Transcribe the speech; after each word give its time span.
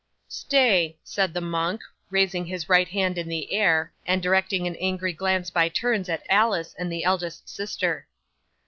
'"Stay!" 0.27 0.97
said 1.03 1.31
the 1.31 1.39
monk, 1.39 1.81
raising 2.09 2.43
his 2.43 2.67
right 2.67 2.87
hand 2.87 3.19
in 3.19 3.27
the 3.27 3.53
air, 3.53 3.93
and 4.03 4.19
directing 4.23 4.65
an 4.65 4.75
angry 4.77 5.13
glance 5.13 5.51
by 5.51 5.69
turns 5.69 6.09
at 6.09 6.25
Alice 6.27 6.73
and 6.79 6.91
the 6.91 7.03
eldest 7.03 7.47
sister. 7.47 8.07